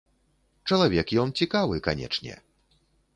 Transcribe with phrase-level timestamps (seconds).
[0.69, 2.33] Чалавек ён цікавы, канечне.